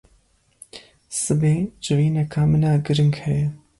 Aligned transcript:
Sibê 1.19 1.55
civîneka 1.85 2.41
min 2.49 2.63
a 2.69 2.73
giring 2.85 3.15
heye. 3.23 3.45